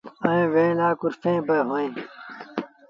[0.25, 1.93] ائيٚݩ ويهڻ لآ ڪرسيٚݩ با اوهيݩ۔